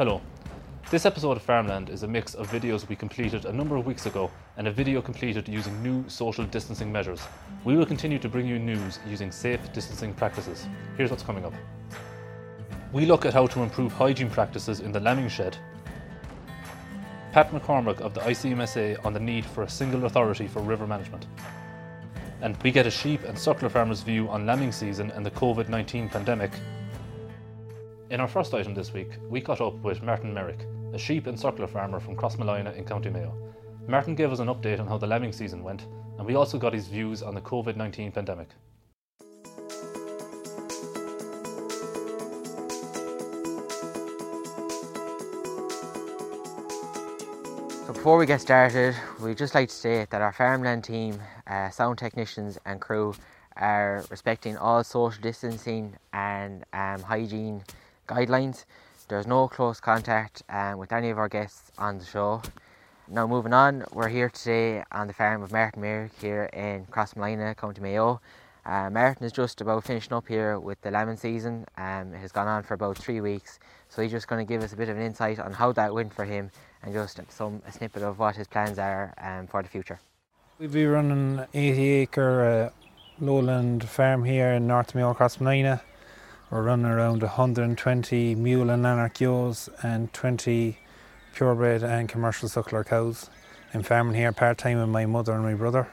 [0.00, 0.22] Hello.
[0.90, 4.06] This episode of Farmland is a mix of videos we completed a number of weeks
[4.06, 7.20] ago and a video completed using new social distancing measures.
[7.64, 10.66] We will continue to bring you news using safe distancing practices.
[10.96, 11.52] Here's what's coming up.
[12.94, 15.58] We look at how to improve hygiene practices in the lambing shed.
[17.32, 21.26] Pat McCormack of the ICMSA on the need for a single authority for river management.
[22.40, 25.68] And we get a sheep and suckler farmer's view on lambing season and the COVID
[25.68, 26.52] 19 pandemic.
[28.10, 31.38] In our first item this week, we caught up with Martin Merrick, a sheep and
[31.38, 33.32] suckler farmer from Crossmolina in County Mayo.
[33.86, 35.86] Martin gave us an update on how the lambing season went,
[36.18, 38.48] and we also got his views on the COVID 19 pandemic.
[47.86, 51.16] So before we get started, we'd just like to say that our farmland team,
[51.46, 53.14] uh, sound technicians and crew
[53.56, 57.62] are respecting all social distancing and um, hygiene
[58.10, 58.64] guidelines.
[59.08, 62.42] There's no close contact um, with any of our guests on the show.
[63.08, 67.56] Now moving on, we're here today on the farm of Martin Merrick here in Crossmolina,
[67.56, 68.20] County Mayo.
[68.66, 71.66] Uh, Martin is just about finishing up here with the lambing season.
[71.78, 74.62] Um, it has gone on for about three weeks, so he's just going to give
[74.62, 76.50] us a bit of an insight on how that went for him
[76.82, 80.00] and just some a snippet of what his plans are um, for the future.
[80.58, 85.80] We'll be running an 80 acre uh, lowland farm here in North Mayo, Crossmolina.
[86.50, 90.76] We're running around 120 mule and lanark ewes and 20
[91.32, 93.30] purebred and commercial suckler cows.
[93.72, 95.86] I'm farming here part time with my mother and my brother.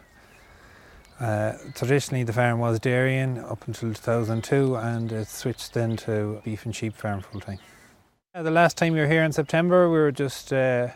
[1.19, 6.65] Uh, traditionally, the farm was dairying up until 2002 and it switched then to beef
[6.65, 7.59] and sheep farm full time.
[8.33, 10.87] Uh, the last time we were here in September, we were just uh,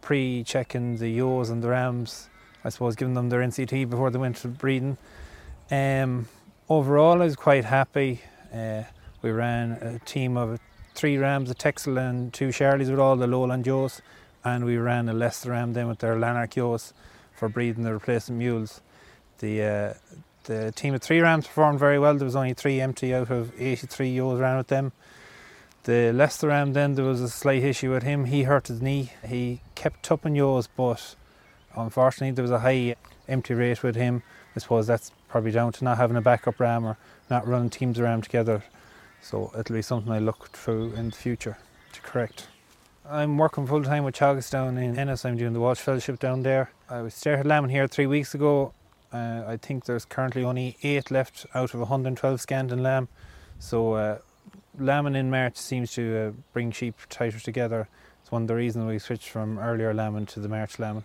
[0.00, 2.28] pre checking the ewes and the rams,
[2.64, 4.98] I suppose, giving them their NCT before they went to breeding.
[5.70, 6.26] Um,
[6.68, 8.22] overall, I was quite happy.
[8.52, 8.84] Uh,
[9.22, 10.58] we ran a team of
[10.94, 14.02] three rams, a Texel and two Charollais with all the lowland ewes,
[14.44, 16.92] and we ran a Leicester ram then with their Lanark ewes
[17.34, 18.80] for breeding the replacement mules.
[19.38, 19.94] The uh,
[20.44, 22.14] the team of three rams performed very well.
[22.14, 24.92] There was only three empty out of 83 ewes ran with them.
[25.84, 28.26] The Leicester ram then there was a slight issue with him.
[28.26, 29.12] He hurt his knee.
[29.26, 31.14] He kept tupping ewes, but
[31.76, 32.96] unfortunately there was a high
[33.28, 34.22] empty rate with him.
[34.54, 36.96] I suppose that's probably down to not having a backup ram or
[37.28, 38.64] not running teams around together.
[39.22, 41.58] So it'll be something I look through in the future
[41.92, 42.48] to correct.
[43.08, 45.24] I'm working full time with Teagasc down in Ennis.
[45.24, 46.70] I'm doing the Walsh Fellowship down there.
[46.88, 48.72] I was started lambing here three weeks ago.
[49.12, 53.08] Uh, I think there's currently only eight left out of 112 scanned in lamb.
[53.58, 54.18] So uh,
[54.78, 57.88] lambing in March seems to uh, bring sheep tighter together.
[58.22, 61.04] It's one of the reasons we switched from earlier lambing to the March lambing.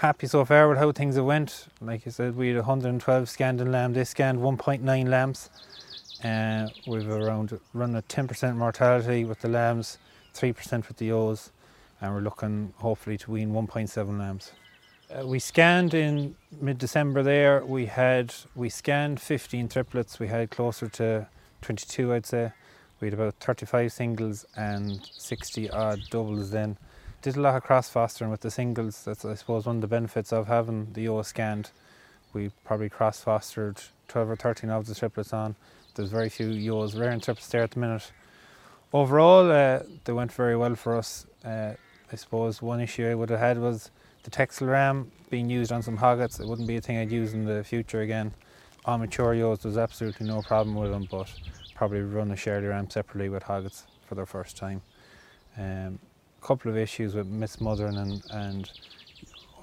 [0.00, 1.68] Happy so far with how things have went.
[1.80, 3.94] Like I said, we had 112 scanned in lamb.
[3.94, 5.48] They scanned 1.9 lambs.
[6.22, 9.96] Uh, we've around run a 10% mortality with the lambs,
[10.34, 11.50] 3% with the ewes,
[12.02, 14.52] and we're looking hopefully to wean 1.7 lambs.
[15.10, 17.64] Uh, we scanned in mid-December there.
[17.64, 20.18] We had we scanned 15 triplets.
[20.18, 21.26] We had closer to
[21.62, 22.52] 22, I'd say.
[23.00, 26.50] We had about 35 singles and 60 odd doubles.
[26.50, 26.76] Then
[27.26, 29.02] did a lot of cross fostering with the singles.
[29.02, 31.72] That's I suppose one of the benefits of having the ewes scanned.
[32.32, 35.56] We probably cross fostered 12 or 13 of the triplets on.
[35.96, 38.12] There's very few ewes, rare triplets there at the minute.
[38.92, 41.26] Overall, uh, they went very well for us.
[41.44, 41.72] Uh,
[42.12, 43.90] I suppose one issue I would have had was
[44.22, 46.38] the Texel ram being used on some hoggets.
[46.38, 48.32] It wouldn't be a thing I'd use in the future again.
[48.84, 51.28] On mature ewes, there's absolutely no problem with them, but
[51.74, 54.80] probably run a Charollais ram separately with hoggets for their first time.
[55.58, 55.98] Um,
[56.46, 58.70] couple of issues with mismothering and, and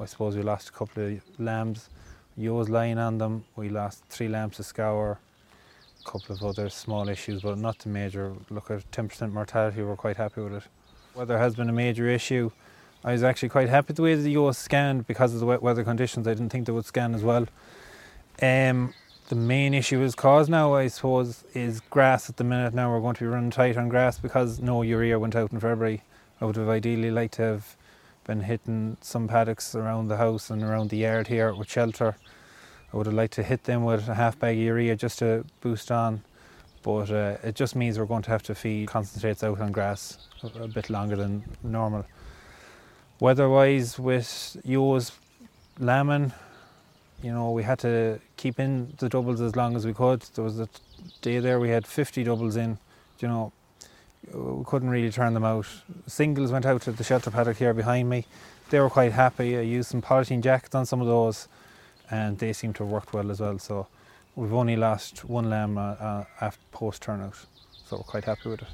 [0.02, 1.90] I suppose we lost a couple of lambs.
[2.36, 3.46] Ewes lying on them.
[3.56, 5.18] We lost three lambs to scour
[6.02, 8.34] a couple of other small issues, but not the major.
[8.50, 10.64] Look at 10% mortality, we're quite happy with it.
[11.16, 12.52] Weather has been a major issue.
[13.06, 15.86] I was actually quite happy the way the ewes scanned because of the wet weather
[15.86, 16.28] conditions.
[16.28, 17.48] I didn't think they would scan as well.
[18.42, 18.94] Um,
[19.30, 22.74] the main issue is caused now, I suppose, is grass at the minute.
[22.74, 25.62] Now we're going to be running tight on grass because no urea went out in
[25.62, 26.04] February.
[26.44, 27.78] I would have ideally liked to have
[28.26, 32.18] been hitting some paddocks around the house and around the yard here with shelter.
[32.92, 35.46] I would have liked to hit them with a half bag of urea just to
[35.62, 36.22] boost on,
[36.82, 40.18] but uh, it just means we're going to have to feed concentrates out on grass
[40.44, 42.06] a, a bit longer than normal.
[43.22, 45.14] Weather-wise, with yours
[45.80, 46.34] lambing,
[47.22, 50.24] you know, we had to keep in the doubles as long as we could.
[50.36, 50.68] There was a
[51.22, 52.80] day there we had 50 doubles in,
[53.20, 53.54] you know,
[54.32, 55.68] we couldn't really turn them out.
[56.08, 58.26] Singles went out to the shelter paddock here behind me.
[58.70, 59.58] They were quite happy.
[59.58, 61.48] I used some polythene jackets on some of those,
[62.10, 63.60] and they seem to have worked well as well.
[63.60, 63.88] So
[64.36, 67.36] we've only lost one lamb uh, uh, after post turnout,
[67.86, 68.68] so we're quite happy with it.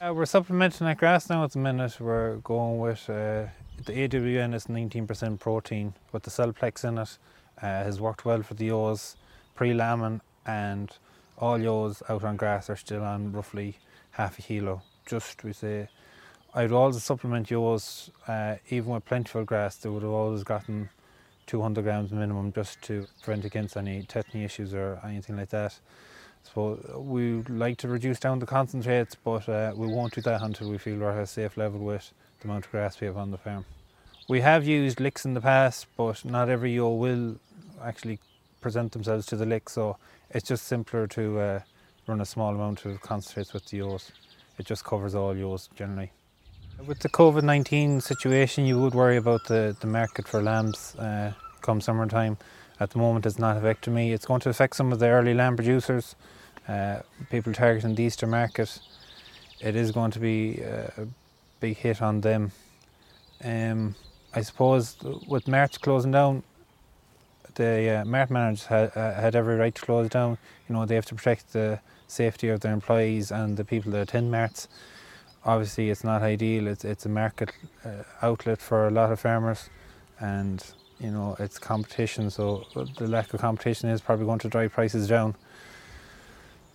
[0.00, 1.98] Uh, we're supplementing that grass now at the minute.
[1.98, 3.46] We're going with uh,
[3.84, 7.18] the AWN is 19% protein, but the Sel-Plex in it
[7.62, 9.16] uh, has worked well for the ewes
[9.54, 10.92] pre-lambing and
[11.38, 13.78] all ewes out on grass are still on roughly
[14.14, 14.82] half a kilo.
[15.06, 15.88] Just we say,
[16.54, 20.88] I'd always supplement yours, uh, even with plentiful grass, they would have always gotten
[21.46, 25.78] 200 grams minimum just to prevent against any tetany issues or anything like that.
[26.54, 30.70] So we like to reduce down the concentrates, but uh, we won't do that until
[30.70, 33.30] we feel we're at a safe level with the amount of grass we have on
[33.30, 33.64] the farm.
[34.28, 37.36] We have used licks in the past, but not every ewe will
[37.82, 38.20] actually
[38.60, 39.96] present themselves to the lick, so
[40.30, 41.60] it's just simpler to uh,
[42.06, 44.12] run a small amount of concentrates with the ewes.
[44.58, 46.12] It just covers all ewes generally.
[46.86, 51.32] With the COVID 19 situation, you would worry about the, the market for lambs uh,
[51.60, 52.36] come summertime.
[52.80, 54.12] At the moment, it's not affecting me.
[54.12, 56.16] It's going to affect some of the early lamb producers,
[56.68, 58.80] uh, people targeting the Easter market.
[59.60, 61.06] It is going to be a
[61.60, 62.52] big hit on them.
[63.42, 63.94] Um,
[64.34, 64.96] I suppose
[65.28, 66.42] with marts closing down,
[67.54, 70.38] the uh, managers had, uh, had every right to close down.
[70.68, 74.02] You know, they have to protect the safety of their employees and the people that
[74.02, 74.68] attend marts.
[75.44, 76.66] Obviously, it's not ideal.
[76.66, 77.52] It's it's a market
[77.84, 79.68] uh, outlet for a lot of farmers,
[80.20, 80.64] and
[80.98, 82.30] you know it's competition.
[82.30, 82.64] So
[82.98, 85.34] the lack of competition is probably going to drive prices down.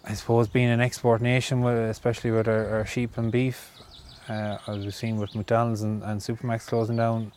[0.06, 3.72] I suppose being an export nation, especially with our, our sheep and beef,
[4.30, 7.32] uh, as we've seen with McDonald's and, and Supermacs closing down,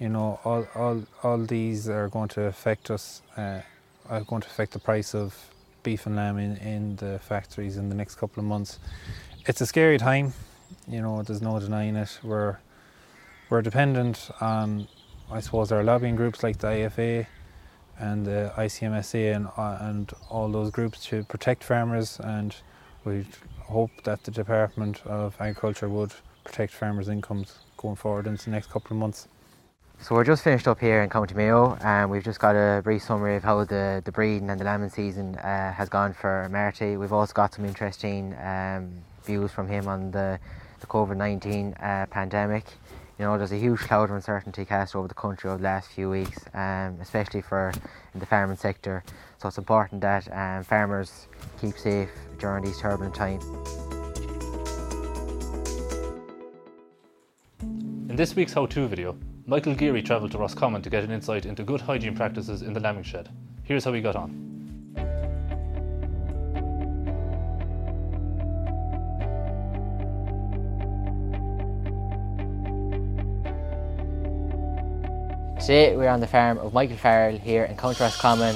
[0.00, 3.60] you know, all, all, all these are going to affect us, uh,
[4.08, 5.36] are going to affect the price of
[5.88, 8.78] beef and lamb in, in the factories in the next couple of months.
[9.46, 10.34] It's a scary time,
[10.86, 12.20] you know, there's no denying it.
[12.22, 12.58] We're,
[13.48, 14.86] we're dependent on,
[15.30, 17.26] I suppose, our lobbying groups like the IFA
[17.98, 22.54] and the ICMSA and, uh, and all those groups to protect farmers and
[23.06, 23.24] we
[23.60, 26.12] hope that the Department of Agriculture would
[26.44, 29.26] protect farmers' incomes going forward into the next couple of months.
[30.00, 33.02] So we're just finished up here in County Mayo and we've just got a brief
[33.02, 36.96] summary of how the, the breeding and the lambing season uh, has gone for Marty.
[36.96, 38.92] We've also got some interesting um,
[39.24, 40.38] views from him on the,
[40.80, 42.64] the COVID-19 uh, pandemic.
[43.18, 45.90] You know, there's a huge cloud of uncertainty cast over the country over the last
[45.90, 47.72] few weeks, um, especially for
[48.14, 49.02] the farming sector.
[49.38, 51.26] So it's important that um, farmers
[51.60, 53.44] keep safe during these turbulent times.
[58.08, 59.18] In this week's how-to video,
[59.50, 62.80] Michael Geary travelled to Roscommon to get an insight into good hygiene practices in the
[62.80, 63.30] lambing shed.
[63.62, 64.28] Here's how he got on.
[75.58, 78.54] Today we're on the farm of Michael Farrell here in County Roscommon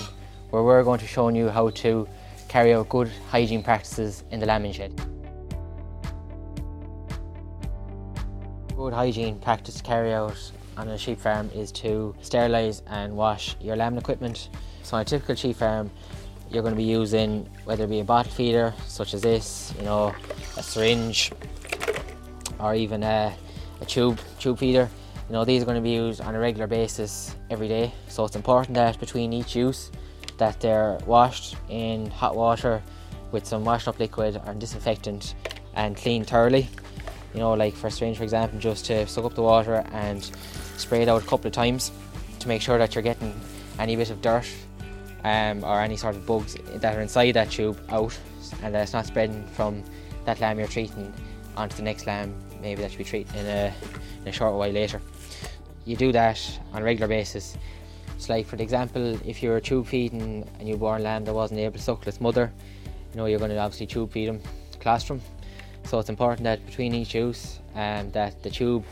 [0.51, 2.07] where we're going to show you how to
[2.49, 4.95] carry out good hygiene practices in the lambing shed.
[8.77, 13.77] Good hygiene practice carry out on a sheep farm is to sterilise and wash your
[13.77, 14.49] lambing equipment.
[14.83, 15.91] So on a typical sheep farm,
[16.51, 19.85] you're going to be using whether it be a bottle feeder such as this, you
[19.85, 20.15] know,
[20.57, 21.33] a syringe,
[22.59, 23.35] or even a,
[23.81, 24.89] a tube tube feeder.
[25.29, 27.93] You know, these are going to be used on a regular basis every day.
[28.09, 29.91] So it's important that between each use
[30.37, 32.83] that they're washed in hot water
[33.31, 35.35] with some washed up liquid or disinfectant
[35.75, 36.69] and cleaned thoroughly.
[37.33, 40.31] You know, like for a syringe, for example, just to soak up the water and
[40.83, 41.93] spray it out a couple of times
[42.41, 43.35] to make sure that you're getting
[43.79, 44.47] any bit of dirt
[45.25, 48.19] um, or any sort of bugs that are inside that tube out
[48.63, 49.83] and that it's not spreading from
[50.25, 51.13] that lamb you're treating
[51.57, 53.75] onto the next lamb maybe that you be treating in a,
[54.23, 55.01] in a short while later.
[55.85, 56.41] You do that
[56.73, 57.57] on a regular basis.
[58.17, 61.83] It's like for example if you're tube feeding a newborn lamb that wasn't able to
[61.83, 62.53] suckle its mother,
[63.13, 64.41] you know you're going to obviously tube feed them
[64.81, 65.21] colostrum.
[65.85, 68.85] So it's important that between each use um, that the tube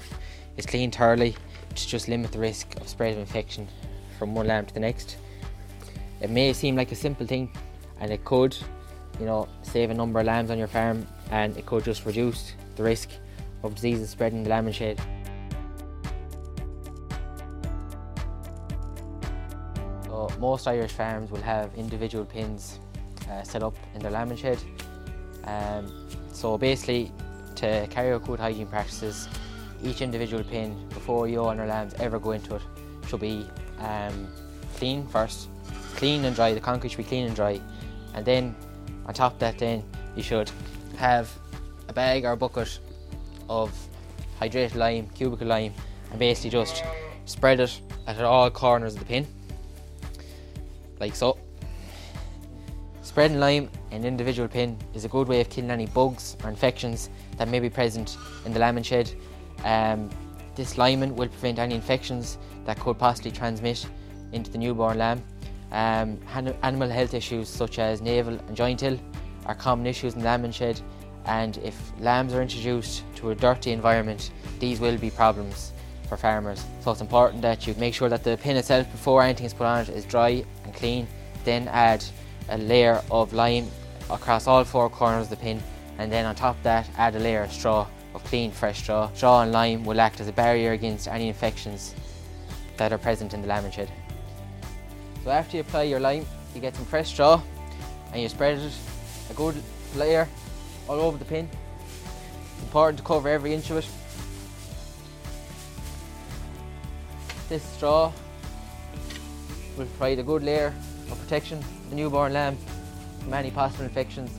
[0.57, 1.37] is cleaned thoroughly
[1.75, 3.69] to just limit the risk of spread of infection
[4.19, 5.17] from one lamb to the next.
[6.21, 7.51] It may seem like a simple thing
[8.01, 8.57] and it could,
[9.19, 12.53] you know, save a number of lambs on your farm and it could just reduce
[12.77, 13.11] the risk
[13.63, 15.01] of diseases spreading the lambing shed.
[20.05, 22.81] So most Irish farms will have individual pins
[23.31, 24.59] uh, set up in their lambing shed.
[25.45, 27.13] Um, so basically,
[27.57, 29.29] to carry out good hygiene practices,
[29.83, 30.77] each individual pin
[31.11, 32.63] before your lambs ever go into it
[33.09, 33.45] should be
[33.81, 34.29] um,
[34.77, 35.49] clean first,
[35.97, 36.55] clean and dry.
[36.55, 37.61] The concrete should be clean and dry,
[38.15, 38.55] and then
[39.07, 39.83] on top of that, then
[40.15, 40.53] you should
[40.99, 41.29] have
[41.89, 42.79] a bag or a bucket
[43.49, 43.73] of
[44.41, 45.75] hydrated lime, cubical lime,
[46.11, 46.85] and basically just
[47.25, 49.27] spread it at all corners of the pin,
[51.01, 51.37] like so.
[53.03, 56.51] Spreading lime in an individual pin is a good way of killing any bugs or
[56.51, 59.11] infections that may be present in the lambing shed.
[59.65, 60.09] Um,
[60.55, 63.87] this limen will prevent any infections that could possibly transmit
[64.33, 65.23] into the newborn lamb.
[65.73, 66.19] Um,
[66.63, 68.99] animal health issues such as navel and joint ill
[69.47, 70.81] are common issues in lambing shed
[71.27, 75.73] and if lambs are introduced to a dirty environment these will be problems
[76.09, 76.65] for farmers.
[76.81, 79.67] So it's important that you make sure that the pin itself before anything is put
[79.67, 81.07] on it is dry and clean
[81.45, 82.05] then add
[82.49, 83.69] a layer of lime
[84.11, 85.63] across all four corners of the pin
[85.99, 89.11] and then on top of that add a layer of straw of clean fresh straw.
[89.15, 91.95] Straw and lime will act as a barrier against any infections
[92.77, 93.91] that are present in the lambing shed.
[95.25, 97.43] So after you apply your lime you get some fresh straw
[98.13, 98.73] and you spread it
[99.31, 99.55] a good
[99.95, 100.29] layer
[100.89, 101.49] all over the pin.
[102.55, 103.89] It's important to cover every inch of it.
[107.49, 108.13] This straw
[109.77, 110.75] will provide a good layer
[111.11, 112.57] of protection for the newborn lamb
[113.21, 114.31] from any possible infections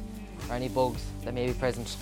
[0.50, 1.98] or any bugs that may be present.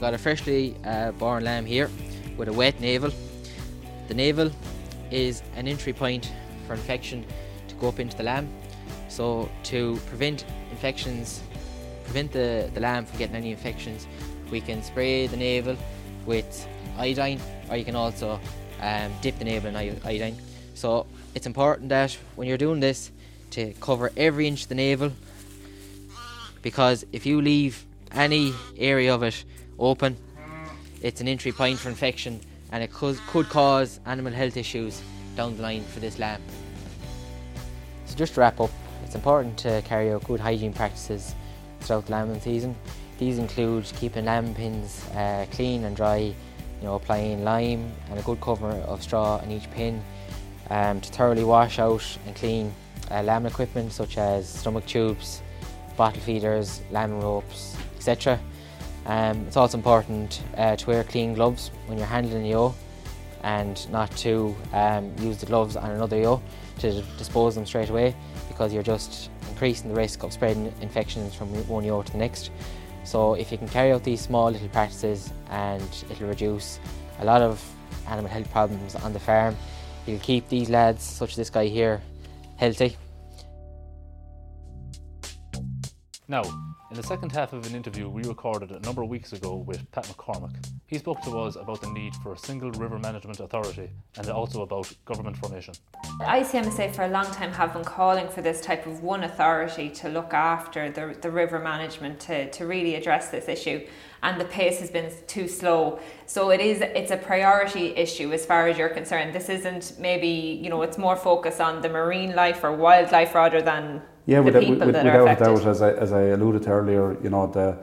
[0.00, 1.90] We've got a freshly uh, born lamb here
[2.38, 3.10] with a wet navel.
[4.08, 4.50] The navel
[5.10, 6.32] is an entry point
[6.66, 7.22] for infection
[7.68, 8.48] to go up into the lamb.
[9.10, 11.42] So to prevent infections,
[12.04, 14.06] prevent the, the lamb from getting any infections,
[14.50, 15.76] we can spray the navel
[16.24, 16.66] with
[16.96, 17.38] iodine
[17.68, 18.40] or you can also
[18.80, 20.38] um, dip the navel in iodine.
[20.72, 21.04] So
[21.34, 23.10] it's important that when you're doing this
[23.50, 25.12] to cover every inch of the navel
[26.62, 29.44] because if you leave any area of it
[29.80, 30.16] open,
[31.02, 32.40] it's an entry point for infection
[32.72, 35.00] and it could, could cause animal health issues
[35.36, 36.40] down the line for this lamb.
[38.06, 38.70] So just to wrap up,
[39.04, 41.34] it's important to carry out good hygiene practices
[41.80, 42.76] throughout the lambing season.
[43.18, 46.34] These include keeping lamb pins uh, clean and dry, you
[46.82, 50.02] know, applying lime and a good cover of straw in each pin,
[50.70, 52.72] um, to thoroughly wash out and clean
[53.10, 55.42] uh, lamb equipment such as stomach tubes,
[55.96, 58.38] bottle feeders, lamb ropes, etc.
[59.06, 62.74] Um, it's also important uh, to wear clean gloves when you're handling the ewe
[63.42, 66.40] and not to um, use the gloves on another ewe
[66.78, 68.14] to dispose them straight away
[68.48, 72.50] because you're just increasing the risk of spreading infections from one ewe to the next.
[73.04, 76.78] So if you can carry out these small little practices and it'll reduce
[77.18, 77.62] a lot of
[78.08, 79.56] animal health problems on the farm,
[80.06, 82.02] you'll keep these lads, such as this guy here,
[82.56, 82.96] healthy.
[86.28, 86.42] Now,
[86.90, 89.90] in the second half of an interview we recorded a number of weeks ago with
[89.92, 90.56] Pat McCormack,
[90.88, 94.62] he spoke to us about the need for a single river management authority and also
[94.62, 95.72] about government formation.
[96.20, 100.08] ICMSA for a long time have been calling for this type of one authority to
[100.08, 103.86] look after the, the river management to, to really address this issue
[104.24, 106.00] and the pace has been too slow.
[106.26, 109.32] So it is it's a priority issue as far as you're concerned.
[109.32, 113.62] This isn't maybe, you know, it's more focused on the marine life or wildlife rather
[113.62, 117.30] than yeah, with, with, with, without doubt, as I, as I alluded to earlier, you
[117.30, 117.76] know, the,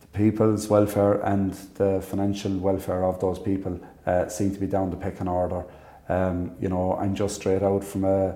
[0.00, 4.90] the people's welfare and the financial welfare of those people uh, seem to be down
[4.90, 5.64] the pecking order.
[6.08, 8.28] Um, you know, I'm just straight out from a,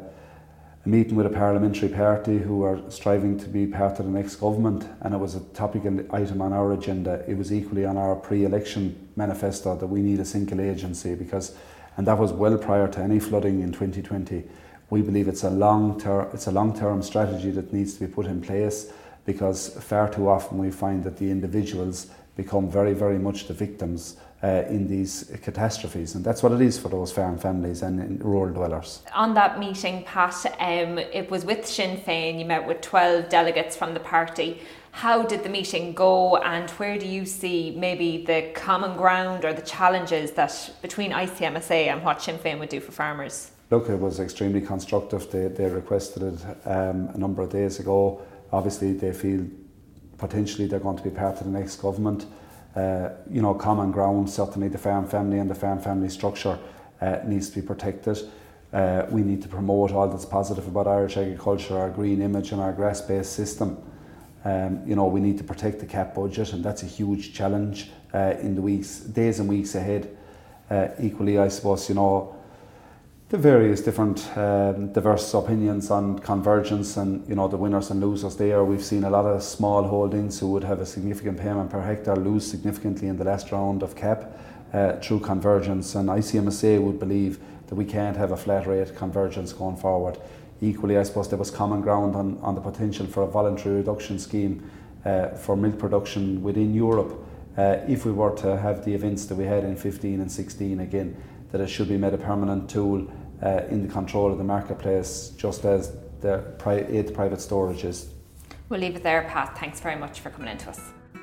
[0.85, 4.37] a meeting with a parliamentary party who are striving to be part of the next
[4.37, 7.25] government, and it was a topic topical item on our agenda.
[7.27, 11.57] It was equally on our pre-election manifesto that we need a single agency because,
[11.97, 14.45] and that was well prior to any flooding in 2020
[14.93, 18.07] we believe it's a long term it's a long term strategy that needs to be
[18.07, 18.93] put in place
[19.25, 24.17] because far too often we find that the individuals become very very much the victims
[24.43, 28.53] uh, in these catastrophes and that's what it is for those farm families and rural
[28.53, 29.01] dwellers.
[29.15, 33.75] On that meeting Pat um, it was with Sinn Féin you met with 12 delegates
[33.75, 38.51] from the party how did the meeting go and where do you see maybe the
[38.55, 42.93] common ground or the challenges that between ICMSA and what Sinn Féin would do for
[42.93, 43.53] farmers?
[43.73, 45.31] Look, it was extremely constructive.
[45.31, 48.21] They, they requested it um, a number of days ago.
[48.53, 49.47] Obviously, they feel
[50.19, 52.27] potentially they're going to be part of the next government.
[52.77, 56.59] Uh, you know, common ground, certainly the farm family and the farm family structure
[57.01, 58.19] uh, needs to be protected.
[58.75, 62.61] Uh, we need to promote all that's positive about Irish agriculture, our green image and
[62.61, 63.79] our grass-based system.
[64.45, 67.91] Um, you know, we need to protect the cap budget and that's a huge challenge
[68.13, 70.15] uh, in the weeks, days and weeks ahead.
[70.69, 72.37] Uh, equally, I suppose, you know,
[73.33, 78.37] the various different um, diverse opinions on convergence and you know the winners and losers
[78.37, 78.63] there.
[78.63, 82.17] We've seen a lot of small holdings who would have a significant payment per hectare
[82.17, 84.39] lose significantly in the last round of cap
[84.75, 89.55] uh, through convergence, and ICMSA would believe that we can't have a flat rate convergence
[89.55, 90.19] going forward.
[90.61, 94.19] Equally, I suppose there was common ground on, on the potential for a voluntary reduction
[94.19, 94.71] scheme
[95.07, 97.19] uh, for milk production within Europe.
[97.57, 100.81] Uh, if we were to have the events that we had in 15 and 16
[100.81, 101.17] again,
[101.51, 103.07] that it should be made a permanent tool
[103.43, 108.07] uh, in the control of the marketplace, just as the pri- eight private storages.
[108.69, 109.59] We'll leave it there, Pat.
[109.59, 110.81] Thanks very much for coming in to us.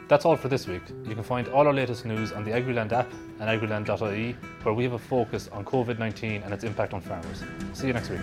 [0.08, 0.82] That's all for this week.
[1.06, 4.84] You can find all our latest news on the AgriLand app and agriland.ie, where we
[4.84, 7.44] have a focus on COVID 19 and its impact on farmers.
[7.74, 8.20] See you next week.